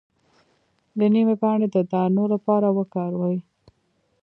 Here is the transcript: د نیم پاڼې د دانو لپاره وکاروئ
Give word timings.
د 0.97 0.99
نیم 1.13 1.29
پاڼې 1.41 1.67
د 1.75 1.77
دانو 1.91 2.23
لپاره 2.33 2.67
وکاروئ 2.77 3.37